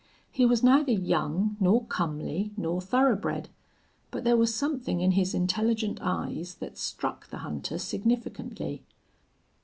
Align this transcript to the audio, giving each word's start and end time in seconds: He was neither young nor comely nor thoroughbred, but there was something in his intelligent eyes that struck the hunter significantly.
He 0.31 0.47
was 0.47 0.63
neither 0.63 0.93
young 0.93 1.57
nor 1.59 1.85
comely 1.85 2.51
nor 2.57 2.81
thoroughbred, 2.81 3.49
but 4.09 4.23
there 4.23 4.35
was 4.35 4.51
something 4.51 4.99
in 4.99 5.11
his 5.11 5.35
intelligent 5.35 5.99
eyes 6.01 6.55
that 6.55 6.79
struck 6.79 7.29
the 7.29 7.37
hunter 7.45 7.77
significantly. 7.77 8.81